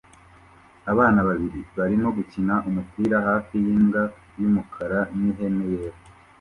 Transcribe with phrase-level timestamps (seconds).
[0.91, 4.01] Abana babiri barimo gukina umupira hafi yimbwa
[4.39, 5.97] yumukara nihene yera